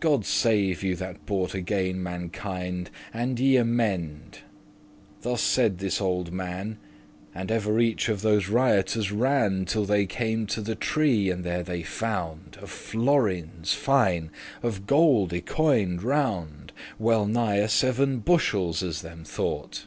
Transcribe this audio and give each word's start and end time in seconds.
God 0.00 0.24
save 0.26 0.82
you, 0.82 0.96
that 0.96 1.26
bought 1.26 1.54
again 1.54 2.02
mankind, 2.02 2.90
And 3.14 3.38
you 3.38 3.60
amend!" 3.60 4.40
Thus 5.22 5.40
said 5.42 5.78
this 5.78 6.00
olde 6.00 6.32
man; 6.32 6.78
And 7.36 7.50
evereach 7.50 8.08
of 8.08 8.20
these 8.22 8.46
riotoures 8.48 9.16
ran, 9.16 9.66
Till 9.66 9.84
they 9.84 10.06
came 10.06 10.48
to 10.48 10.60
the 10.60 10.74
tree, 10.74 11.30
and 11.30 11.44
there 11.44 11.62
they 11.62 11.84
found 11.84 12.58
Of 12.60 12.68
florins 12.70 13.72
fine, 13.72 14.32
of 14.60 14.88
gold 14.88 15.30
y 15.30 15.38
coined 15.38 16.02
round, 16.02 16.72
Well 16.98 17.24
nigh 17.26 17.58
a 17.58 17.68
seven 17.68 18.18
bushels, 18.18 18.82
as 18.82 19.02
them 19.02 19.22
thought. 19.22 19.86